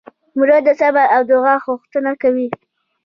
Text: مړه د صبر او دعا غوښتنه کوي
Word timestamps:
مړه 0.37 0.57
د 0.67 0.69
صبر 0.81 1.05
او 1.15 1.21
دعا 1.29 1.55
غوښتنه 1.65 2.11
کوي 2.21 2.47